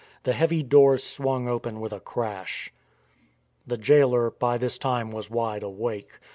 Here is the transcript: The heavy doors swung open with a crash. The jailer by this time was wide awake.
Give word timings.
The 0.23 0.33
heavy 0.33 0.63
doors 0.63 1.03
swung 1.03 1.47
open 1.47 1.79
with 1.79 1.93
a 1.93 1.99
crash. 1.99 2.73
The 3.67 3.77
jailer 3.77 4.31
by 4.31 4.57
this 4.57 4.79
time 4.79 5.11
was 5.11 5.29
wide 5.29 5.61
awake. 5.61 6.17